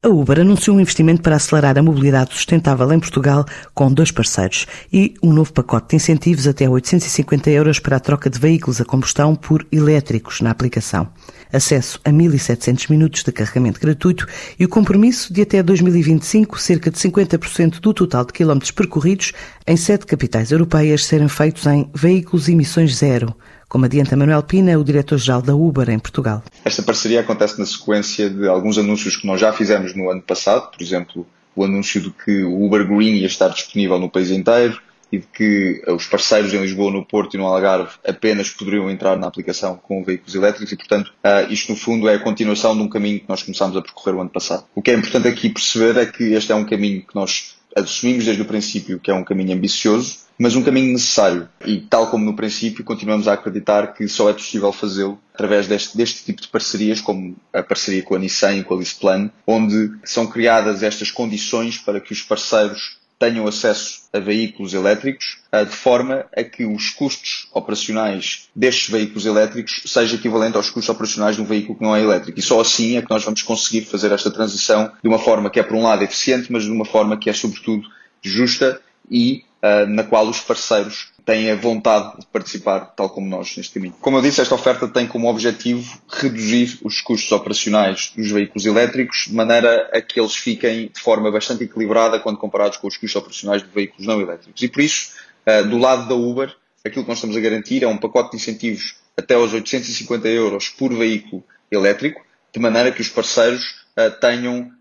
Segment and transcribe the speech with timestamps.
[0.00, 4.64] A Uber anunciou um investimento para acelerar a mobilidade sustentável em Portugal com dois parceiros
[4.92, 8.84] e um novo pacote de incentivos até 850 euros para a troca de veículos a
[8.84, 11.08] combustão por elétricos na aplicação.
[11.52, 14.24] Acesso a 1.700 minutos de carregamento gratuito
[14.56, 19.32] e o compromisso de até 2025 cerca de 50% do total de quilómetros percorridos
[19.66, 23.34] em sete capitais europeias serem feitos em veículos emissões zero
[23.68, 26.42] como adianta Manuel Pina, o diretor-geral da Uber em Portugal.
[26.64, 30.70] Esta parceria acontece na sequência de alguns anúncios que nós já fizemos no ano passado,
[30.70, 34.80] por exemplo, o anúncio de que o Uber Green ia estar disponível no país inteiro
[35.10, 39.16] e de que os parceiros em Lisboa, no Porto e no Algarve apenas poderiam entrar
[39.16, 41.12] na aplicação com veículos elétricos e, portanto,
[41.48, 44.20] isto no fundo é a continuação de um caminho que nós começámos a percorrer o
[44.20, 44.64] ano passado.
[44.74, 48.24] O que é importante aqui perceber é que este é um caminho que nós assumimos
[48.24, 51.48] desde o princípio que é um caminho ambicioso, mas um caminho necessário.
[51.66, 55.96] E tal como no princípio, continuamos a acreditar que só é possível fazê-lo através deste,
[55.96, 59.92] deste, tipo de parcerias, como a parceria com a Nissan e com a Lisplan, onde
[60.04, 65.74] são criadas estas condições para que os parceiros tenham acesso a veículos elétricos, eh, de
[65.74, 71.42] forma a que os custos operacionais destes veículos elétricos seja equivalente aos custos operacionais de
[71.42, 72.38] um veículo que não é elétrico.
[72.38, 75.58] E só assim é que nós vamos conseguir fazer esta transição de uma forma que
[75.58, 77.82] é, por um lado, eficiente, mas de uma forma que é, sobretudo,
[78.22, 83.54] justa e uh, na qual os parceiros têm a vontade de participar, tal como nós,
[83.56, 83.94] neste caminho.
[84.00, 89.26] Como eu disse, esta oferta tem como objetivo reduzir os custos operacionais dos veículos elétricos,
[89.28, 93.16] de maneira a que eles fiquem de forma bastante equilibrada quando comparados com os custos
[93.16, 94.62] operacionais de veículos não elétricos.
[94.62, 95.12] E por isso,
[95.46, 98.36] uh, do lado da Uber, aquilo que nós estamos a garantir é um pacote de
[98.36, 103.62] incentivos até aos 850 euros por veículo elétrico, de maneira que os parceiros
[103.98, 104.72] uh, tenham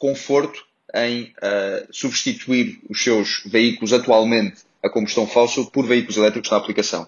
[0.00, 6.56] conforto em uh, substituir os seus veículos atualmente a combustão fóssil por veículos elétricos na
[6.56, 7.06] aplicação.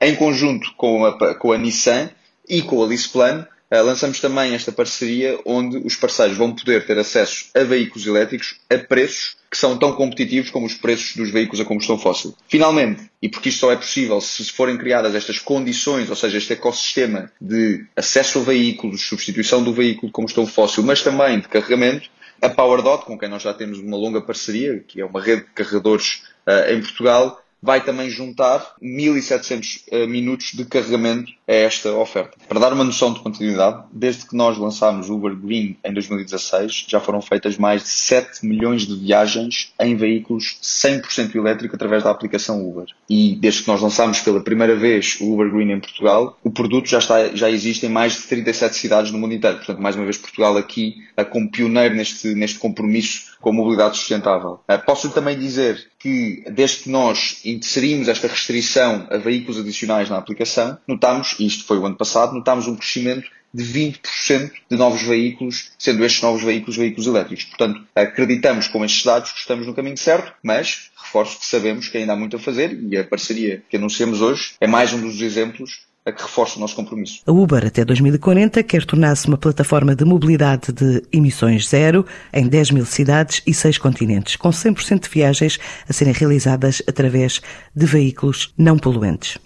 [0.00, 2.10] Em conjunto com a, com a Nissan
[2.48, 6.98] e com a Lisplan, uh, lançamos também esta parceria onde os parceiros vão poder ter
[6.98, 11.60] acesso a veículos elétricos a preços que são tão competitivos como os preços dos veículos
[11.60, 12.34] a combustão fóssil.
[12.48, 16.54] Finalmente, e porque isto só é possível se forem criadas estas condições, ou seja, este
[16.54, 22.08] ecossistema de acesso a veículos, substituição do veículo de combustão fóssil, mas também de carregamento,
[22.42, 25.50] a PowerDot, com quem nós já temos uma longa parceria, que é uma rede de
[25.50, 32.36] carregadores uh, em Portugal, vai também juntar 1.700 uh, minutos de carregamento a esta oferta.
[32.48, 36.86] Para dar uma noção de continuidade, desde que nós lançámos o Uber Green em 2016,
[36.88, 42.10] já foram feitas mais de 7 milhões de viagens em veículos 100% elétrico através da
[42.10, 42.86] aplicação Uber.
[43.08, 46.88] E desde que nós lançámos pela primeira vez o Uber Green em Portugal, o produto
[46.88, 49.58] já, está, já existe em mais de 37 cidades no mundo inteiro.
[49.58, 50.96] Portanto, mais uma vez, Portugal aqui
[51.30, 54.60] como pioneiro neste, neste compromisso com a mobilidade sustentável.
[54.70, 60.18] Uh, posso também dizer que, desde que nós inserimos esta restrição a veículos adicionais na
[60.18, 65.02] aplicação, notamos, e isto foi o ano passado, notámos um crescimento de 20% de novos
[65.02, 67.44] veículos, sendo estes novos veículos veículos elétricos.
[67.44, 71.98] Portanto, acreditamos com estes dados que estamos no caminho certo, mas reforço que sabemos que
[71.98, 75.20] ainda há muito a fazer e a parceria que anunciamos hoje é mais um dos
[75.20, 77.22] exemplos a que reforça o nosso compromisso.
[77.26, 82.72] A Uber, até 2040, quer tornar-se uma plataforma de mobilidade de emissões zero em 10
[82.72, 85.58] mil cidades e 6 continentes, com 100% de viagens
[85.88, 87.40] a serem realizadas através
[87.74, 89.38] de veículos não poluentes.